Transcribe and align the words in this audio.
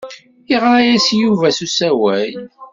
Yeɣra-as 0.49 1.07
i 1.13 1.17
Yuba 1.21 1.47
s 1.57 1.59
usawal. 1.65 2.31